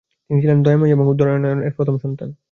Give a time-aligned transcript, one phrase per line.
[0.25, 2.29] তিনি ছিলেন দয়াময়ী এবং উদয়নারায়ন এর প্রথম সন্তান।